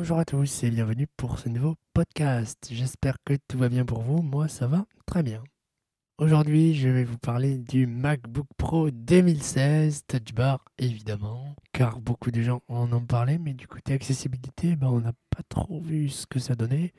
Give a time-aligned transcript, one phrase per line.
[0.00, 2.70] Bonjour à tous et bienvenue pour ce nouveau podcast.
[2.72, 4.22] J'espère que tout va bien pour vous.
[4.22, 5.44] Moi, ça va très bien.
[6.16, 12.40] Aujourd'hui, je vais vous parler du MacBook Pro 2016 Touch Bar, évidemment, car beaucoup de
[12.40, 16.26] gens en ont parlé, mais du côté accessibilité, ben, on n'a pas trop vu ce
[16.26, 16.94] que ça donnait.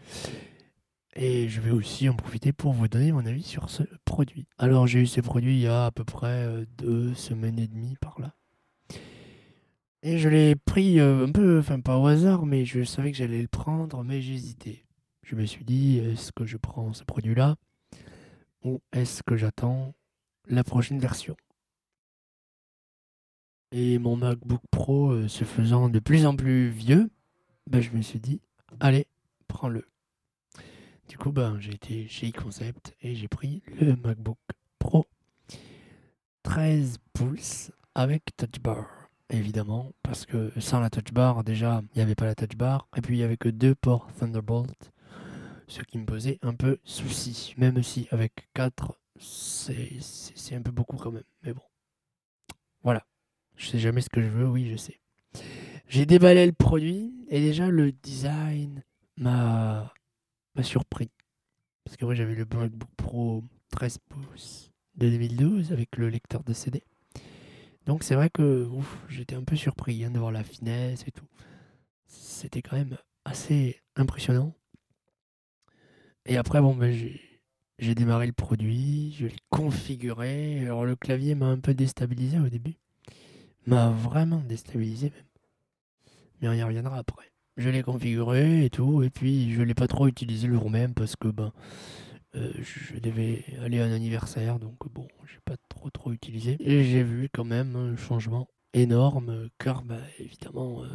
[1.15, 4.45] Et je vais aussi en profiter pour vous donner mon avis sur ce produit.
[4.59, 7.67] Alors, j'ai eu ce produit il y a à peu près euh, deux semaines et
[7.67, 8.35] demie par là.
[10.03, 13.17] Et je l'ai pris euh, un peu, enfin pas au hasard, mais je savais que
[13.17, 14.83] j'allais le prendre, mais j'hésitais.
[15.23, 17.55] Je me suis dit, est-ce que je prends ce produit-là
[18.63, 19.93] ou est-ce que j'attends
[20.47, 21.35] la prochaine version?
[23.71, 27.09] Et mon MacBook Pro euh, se faisant de plus en plus vieux,
[27.67, 28.41] ben, je me suis dit,
[28.79, 29.05] allez,
[29.47, 29.87] prends-le.
[31.07, 34.39] Du coup, ben, j'ai été chez eConcept et j'ai pris le MacBook
[34.79, 35.05] Pro
[36.43, 39.00] 13 pouces avec Touch Bar.
[39.31, 42.87] Évidemment, parce que sans la Touch Bar, déjà, il n'y avait pas la Touch Bar.
[42.95, 44.91] Et puis, il n'y avait que deux ports Thunderbolt
[45.71, 47.53] ce qui me posait un peu souci.
[47.57, 51.23] Même si avec 4, c'est un peu beaucoup quand même.
[51.43, 51.61] Mais bon.
[52.83, 53.05] Voilà.
[53.55, 54.99] Je sais jamais ce que je veux, oui, je sais.
[55.87, 58.83] J'ai déballé le produit et déjà le design
[59.17, 59.93] m'a
[60.61, 61.09] surpris.
[61.85, 66.53] Parce que moi j'avais le MacBook Pro 13 pouces de 2012 avec le lecteur de
[66.53, 66.83] CD.
[67.85, 68.67] Donc c'est vrai que
[69.09, 71.25] j'étais un peu surpris hein, de voir la finesse et tout.
[72.05, 74.53] C'était quand même assez impressionnant.
[76.25, 76.95] Et après, bon, ben,
[77.79, 80.61] j'ai démarré le produit, je l'ai configuré.
[80.61, 82.75] Alors, le clavier m'a un peu déstabilisé au début.
[83.65, 85.25] M'a vraiment déstabilisé même.
[86.41, 87.31] Mais on y reviendra après.
[87.57, 90.69] Je l'ai configuré et tout, et puis je ne l'ai pas trop utilisé le jour
[90.69, 91.51] même parce que ben,
[92.35, 96.55] euh, je devais aller à un anniversaire, donc bon, j'ai pas trop trop utilisé.
[96.59, 100.87] Et j'ai vu quand même un changement énorme, car ben, évidemment, euh,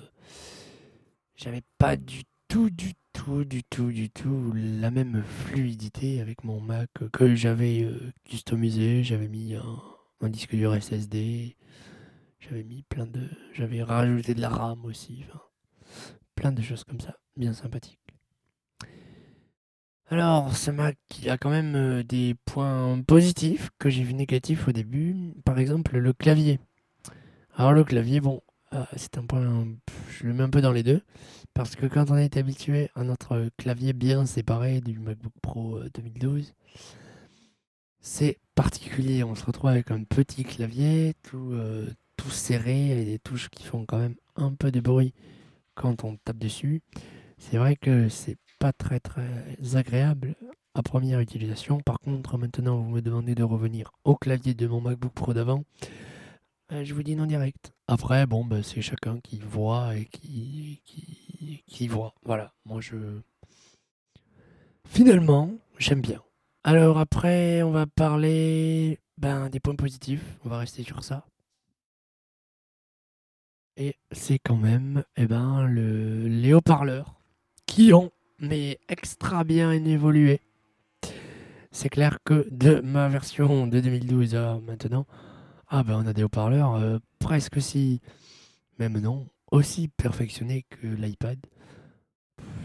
[1.37, 6.61] j'avais pas du tout, du tout, du tout, du tout la même fluidité avec mon
[6.61, 9.03] Mac que j'avais euh, customisé.
[9.05, 11.57] J'avais mis un, disque dur SSD.
[12.41, 13.29] J'avais mis plein de.
[13.53, 15.25] J'avais rajouté de la RAM aussi.
[16.35, 17.19] plein de choses comme ça.
[17.37, 18.06] Bien sympathique.
[20.09, 24.69] Alors, ce Mac, il a quand même euh, des points positifs que j'ai vu négatifs
[24.69, 25.35] au début.
[25.45, 26.61] Par exemple, le clavier.
[27.57, 28.41] Alors, le clavier, bon,
[28.71, 29.67] ah, c'est un point.
[30.11, 31.03] Je le mets un peu dans les deux.
[31.55, 36.49] Parce que quand on est habitué à notre clavier bien séparé du MacBook Pro 2012,
[36.49, 36.79] euh,
[38.01, 39.25] c'est particulier.
[39.25, 43.65] On se retrouve avec un petit clavier tout, euh, tout serré et des touches qui
[43.65, 45.15] font quand même un peu de bruit
[45.75, 46.83] quand on tape dessus.
[47.39, 48.37] C'est vrai que c'est
[48.73, 50.35] très très agréable
[50.75, 51.81] à première utilisation.
[51.81, 55.65] Par contre, maintenant, vous me demandez de revenir au clavier de mon MacBook Pro d'avant.
[56.73, 57.73] Euh, je vous dis non direct.
[57.89, 62.15] Après, bon, bah, c'est chacun qui voit et qui, qui, qui, voit.
[62.25, 62.97] Voilà, moi je...
[64.89, 66.23] Finalement, j'aime bien.
[66.65, 70.37] Alors après, on va parler ben, des points positifs.
[70.45, 71.25] On va rester sur ça.
[73.77, 77.21] Et c'est quand même eh ben, le, les haut-parleurs
[77.67, 80.41] qui ont mais extra bien évolué.
[81.71, 85.07] C'est clair que de ma version de 2012 à maintenant,
[85.69, 88.01] ah ben on a des haut-parleurs euh, presque si,
[88.79, 91.39] même non, aussi perfectionné que l'iPad.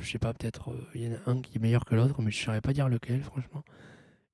[0.02, 2.22] Je sais pas, peut-être euh, il y en a un qui est meilleur que l'autre,
[2.22, 3.64] mais je ne saurais pas dire lequel, franchement.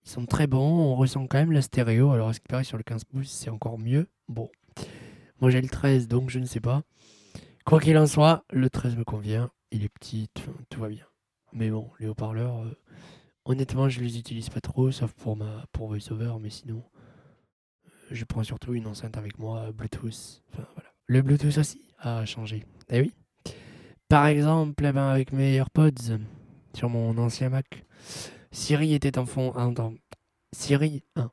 [0.06, 2.12] Ils sont très bons, on ressent quand même la stéréo.
[2.12, 4.08] Alors, ce qui paraît sur le 15 pouces, c'est encore mieux?
[4.30, 4.50] Bon,
[5.42, 6.84] moi j'ai le 13, donc je ne sais pas.
[7.66, 9.50] Quoi qu'il en soit, le 13 me convient.
[9.72, 10.30] Il est petit,
[10.70, 11.06] tout va bien.
[11.58, 12.78] Mais bon, les haut-parleurs, euh,
[13.44, 16.84] honnêtement, je les utilise pas trop, sauf pour ma pour VoiceOver, mais sinon,
[17.88, 20.44] euh, je prends surtout une enceinte avec moi, Bluetooth.
[20.54, 20.90] Enfin voilà.
[21.08, 22.64] Le Bluetooth aussi a changé.
[22.90, 23.12] Eh oui.
[24.08, 26.20] Par exemple, eh ben, avec mes AirPods
[26.76, 27.86] sur mon ancien Mac,
[28.52, 29.52] Siri était en fond.
[29.72, 29.96] dans
[30.52, 31.32] Siri 1.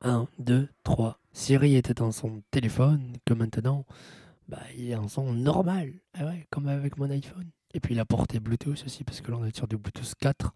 [0.00, 1.20] 1, 2, 3.
[1.32, 3.86] Siri était dans son téléphone, que maintenant,
[4.48, 5.92] bah, il est en son normal.
[6.14, 7.52] Ah ouais, comme avec mon iPhone.
[7.74, 10.52] Et puis la portée Bluetooth aussi, parce que là on est sur du Bluetooth 4.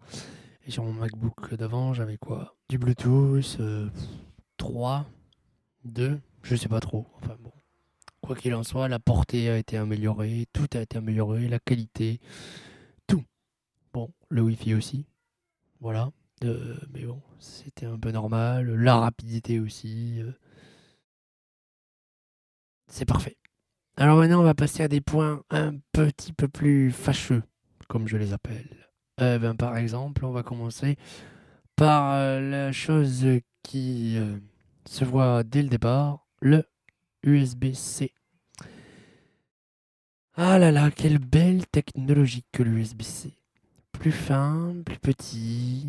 [0.67, 2.55] Et sur mon MacBook d'avant, j'avais quoi?
[2.69, 3.57] Du Bluetooth
[4.57, 5.03] 3, euh,
[5.85, 7.07] 2, je sais pas trop.
[7.21, 7.51] Enfin bon.
[8.21, 12.19] Quoi qu'il en soit, la portée a été améliorée, tout a été amélioré, la qualité,
[13.07, 13.23] tout.
[13.93, 15.05] Bon, le Wi-Fi aussi.
[15.79, 16.11] Voilà.
[16.43, 18.69] Euh, mais bon, c'était un peu normal.
[18.75, 20.21] La rapidité aussi.
[20.21, 20.31] Euh.
[22.87, 23.37] C'est parfait.
[23.99, 27.41] Alors maintenant, on va passer à des points un petit peu plus fâcheux,
[27.87, 28.87] comme je les appelle.
[29.19, 30.97] Euh, ben, par exemple, on va commencer
[31.75, 33.25] par la chose
[33.63, 34.19] qui
[34.85, 36.63] se voit dès le départ, le
[37.23, 38.13] USB-C.
[40.35, 43.33] Ah là là, quelle belle technologie que l'USB-C.
[43.91, 45.87] Plus fin, plus petit.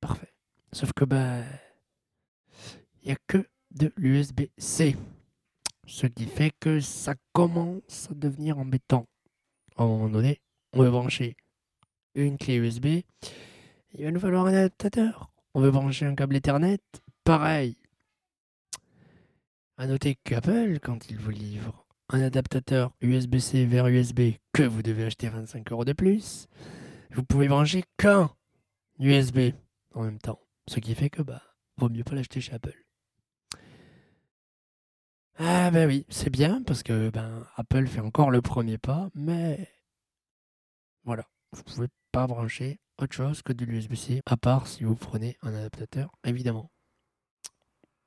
[0.00, 0.32] Parfait.
[0.72, 1.40] Sauf que, bah.
[3.02, 4.96] Il n'y a que de l'USB-C.
[5.88, 9.06] Ce qui fait que ça commence à devenir embêtant.
[9.76, 10.42] À un moment donné,
[10.74, 11.34] on veut brancher
[12.14, 12.86] une clé USB.
[13.94, 15.32] Il va nous falloir un adaptateur.
[15.54, 16.78] On veut brancher un câble Ethernet.
[17.24, 17.78] Pareil.
[19.78, 25.06] À noter qu'Apple, quand il vous livre un adaptateur USB-C vers USB que vous devez
[25.06, 26.48] acheter 25 euros de plus,
[27.12, 28.30] vous pouvez brancher qu'un
[28.98, 29.52] USB
[29.94, 30.40] en même temps.
[30.68, 31.42] Ce qui fait que bah,
[31.78, 32.87] vaut mieux pas l'acheter chez Apple.
[35.38, 39.68] Ah ben oui, c'est bien parce que ben Apple fait encore le premier pas, mais
[41.04, 45.36] voilà, vous pouvez pas brancher autre chose que de l'USB-C, à part si vous prenez
[45.42, 46.70] un adaptateur, évidemment.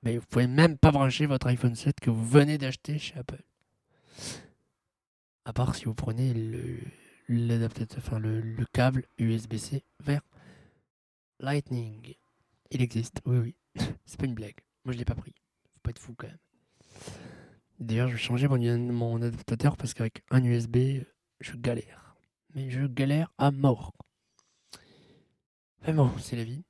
[0.04, 3.42] Mais vous pouvez même pas brancher votre iPhone 7 que vous venez d'acheter chez Apple.
[5.46, 6.80] À part si vous prenez le,
[7.30, 10.22] l'adaptateur, enfin le, le câble USB-C vers
[11.40, 12.16] Lightning.
[12.72, 13.56] Il existe, oui, oui.
[14.06, 14.60] C'est pas une blague.
[14.84, 15.34] Moi, je l'ai pas pris.
[15.74, 16.38] Faut pas être fou quand même.
[17.80, 21.04] D'ailleurs, je vais changer mon, mon adaptateur parce qu'avec un USB,
[21.40, 22.16] je galère.
[22.54, 23.94] Mais je galère à mort.
[25.86, 26.64] Mais bon, c'est la vie.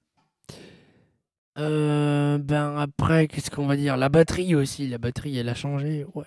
[1.57, 3.97] Euh, ben après, qu'est-ce qu'on va dire?
[3.97, 4.87] La batterie aussi.
[4.87, 6.05] La batterie, elle a changé.
[6.15, 6.25] Ouais,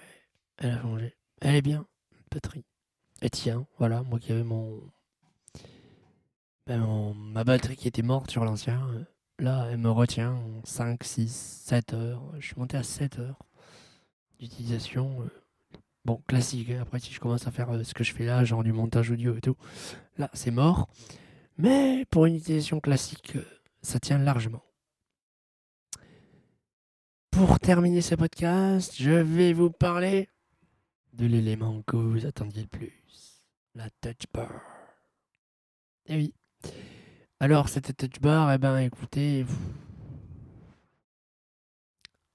[0.58, 1.14] elle a changé.
[1.40, 1.86] Elle est bien,
[2.30, 2.64] batterie.
[3.22, 4.82] Et tiens, voilà, moi qui avais mon...
[6.66, 7.14] Ben, mon...
[7.14, 8.86] ma batterie qui était morte sur l'ancien.
[9.38, 12.22] Là, elle me retient 5, 6, 7 heures.
[12.38, 13.38] Je suis monté à 7 heures
[14.48, 15.22] d'utilisation.
[15.22, 15.28] euh,
[16.04, 16.68] Bon, classique.
[16.70, 16.80] hein.
[16.82, 19.10] Après, si je commence à faire euh, ce que je fais là, genre du montage
[19.10, 19.56] audio et tout,
[20.18, 20.88] là, c'est mort.
[21.56, 23.44] Mais pour une utilisation classique, euh,
[23.82, 24.62] ça tient largement.
[27.30, 30.28] Pour terminer ce podcast, je vais vous parler
[31.14, 33.42] de l'élément que vous attendiez le plus,
[33.74, 34.50] la touch bar.
[36.06, 36.34] Eh oui.
[37.40, 39.46] Alors, cette touch bar, eh ben, écoutez,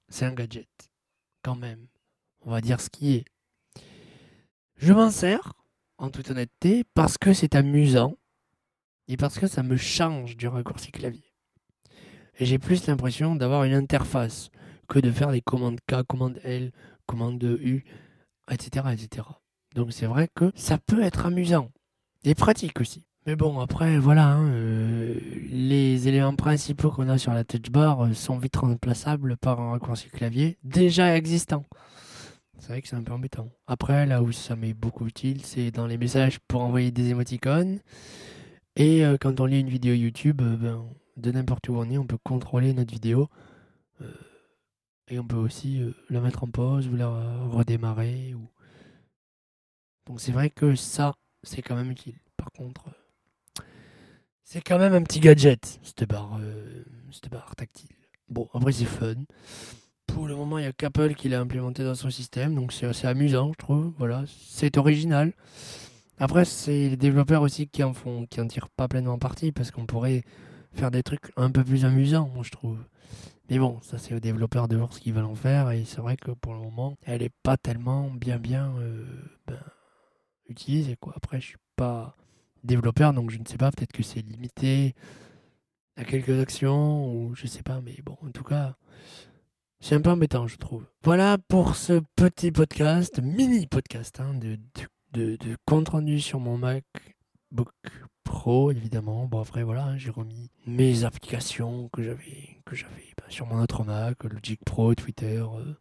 [0.08, 0.68] c'est un gadget,
[1.42, 1.86] quand même.
[2.42, 3.24] On va dire ce qui est.
[4.76, 5.52] Je m'en sers,
[5.98, 8.16] en toute honnêteté, parce que c'est amusant
[9.08, 11.34] et parce que ça me change du raccourci clavier.
[12.38, 14.50] Et j'ai plus l'impression d'avoir une interface
[14.88, 16.72] que de faire des commandes K, commandes L,
[17.06, 17.84] commandes U,
[18.50, 18.86] etc.
[18.92, 19.26] etc.
[19.74, 21.70] Donc c'est vrai que ça peut être amusant
[22.24, 23.04] et pratique aussi.
[23.26, 25.14] Mais bon, après, voilà, hein, euh,
[25.50, 29.72] les éléments principaux qu'on a sur la touch bar euh, sont vite remplaçables par un
[29.72, 31.64] raccourci clavier déjà existant.
[32.60, 33.48] C'est vrai que c'est un peu embêtant.
[33.66, 37.80] Après, là où ça m'est beaucoup utile, c'est dans les messages pour envoyer des émoticônes.
[38.76, 40.86] Et euh, quand on lit une vidéo YouTube, euh, ben,
[41.16, 43.28] de n'importe où on est, on peut contrôler notre vidéo.
[44.02, 44.12] euh,
[45.08, 47.08] et on peut aussi la mettre en pause ou la
[47.48, 48.34] redémarrer.
[50.06, 52.14] Donc c'est vrai que ça, c'est quand même utile.
[52.36, 52.84] Par contre,
[54.44, 56.38] c'est quand même un petit gadget, cette barre,
[57.10, 57.96] cette barre tactile.
[58.28, 59.16] Bon, après c'est fun.
[60.14, 62.86] Pour le moment, il n'y a qu'Apple qui l'a implémenté dans son système, donc c'est
[62.86, 63.92] assez amusant, je trouve.
[63.98, 65.32] Voilà, c'est original.
[66.18, 69.70] Après, c'est les développeurs aussi qui en font, qui en tirent pas pleinement parti, parce
[69.70, 70.22] qu'on pourrait
[70.72, 72.78] faire des trucs un peu plus amusants, je trouve.
[73.48, 76.00] Mais bon, ça c'est aux développeurs de voir ce qu'ils veulent en faire, et c'est
[76.00, 79.04] vrai que pour le moment, elle est pas tellement bien bien euh,
[79.46, 79.58] ben,
[80.48, 81.14] utilisée quoi.
[81.16, 82.16] Après, je suis pas
[82.62, 84.94] développeur, donc je ne sais pas, peut-être que c'est limité
[85.96, 88.76] à quelques actions, ou je sais pas, mais bon, en tout cas,
[89.80, 90.84] c'est un peu embêtant, je trouve.
[91.02, 94.58] Voilà pour ce petit podcast, mini podcast, hein, de,
[95.12, 97.72] de, de, compte rendu sur mon MacBook
[98.22, 99.26] Pro, évidemment.
[99.26, 103.60] Bon, après, voilà, hein, j'ai remis mes applications que j'avais que j'avais bah, sur mon
[103.60, 105.74] autre Mac, Logic Pro, Twitter, euh,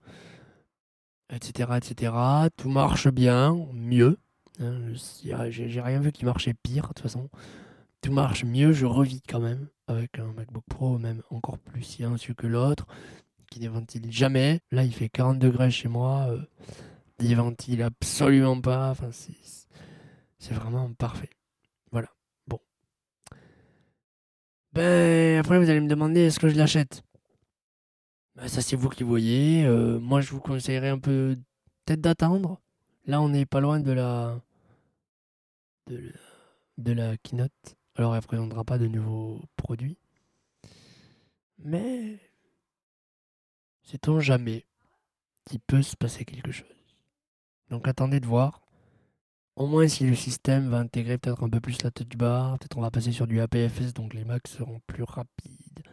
[1.30, 2.14] etc., etc.
[2.56, 4.18] Tout marche bien, mieux.
[4.62, 7.30] hein, j'ai rien vu qui marchait pire, de toute façon.
[8.02, 12.34] Tout marche mieux, je revis quand même avec un MacBook Pro, même encore plus silencieux
[12.34, 12.88] que l'autre
[13.50, 14.62] qui ne ventile jamais.
[14.72, 16.28] Là, il fait 40 degrés chez moi.
[16.30, 16.42] Euh,
[17.20, 18.92] il ventile absolument pas.
[18.92, 21.30] Enfin, c'est, vraiment parfait.
[21.92, 22.10] Voilà.
[22.48, 22.60] Bon.
[24.74, 27.04] Ben, après, vous allez me demander est-ce que je l'achète?
[28.36, 29.66] Ben, Ça, c'est vous qui voyez.
[29.66, 31.36] Euh, moi, je vous conseillerais un peu
[31.86, 32.60] peut-être d'attendre.
[33.06, 34.40] Là, on n'est pas loin de la...
[35.88, 36.12] de la,
[36.78, 37.52] de la keynote.
[37.96, 39.98] Alors, elle ne présentera pas de nouveaux produits.
[41.58, 42.18] Mais
[43.90, 44.66] sait-on jamais
[45.46, 46.68] qu'il peut se passer quelque chose.
[47.70, 48.62] Donc attendez de voir.
[49.56, 52.78] Au moins si le système va intégrer peut-être un peu plus la touch bar, peut-être
[52.78, 55.84] on va passer sur du APFS, donc les Macs seront plus rapides.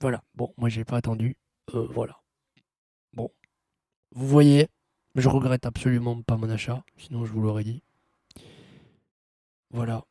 [0.00, 1.36] Voilà, bon, moi j'ai pas attendu.
[1.74, 2.20] Euh, voilà.
[3.12, 3.30] Bon.
[4.12, 4.68] Vous voyez,
[5.16, 7.82] Je regrette absolument pas mon achat, sinon je vous l'aurais dit.
[9.70, 10.04] Voilà.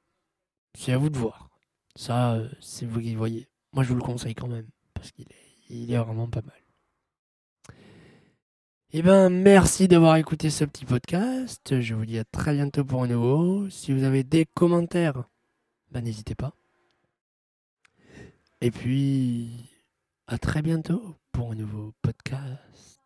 [0.78, 1.50] C'est à vous de voir.
[1.96, 3.48] Ça, euh, c'est vous qui voyez.
[3.74, 6.62] Moi, je vous le conseille quand même, parce qu'il est, il est vraiment pas mal.
[8.94, 11.82] Eh ben, merci d'avoir écouté ce petit podcast.
[11.82, 13.70] Je vous dis à très bientôt pour un nouveau.
[13.70, 15.26] Si vous avez des commentaires,
[15.92, 16.54] ben, n'hésitez pas.
[18.62, 19.70] Et puis,
[20.28, 23.00] à très bientôt pour un nouveau podcast.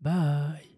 [0.00, 0.73] Bye.